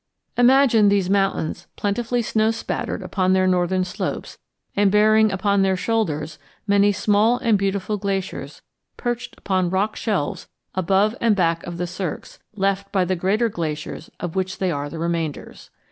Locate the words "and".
4.75-4.89, 7.37-7.55, 11.21-11.35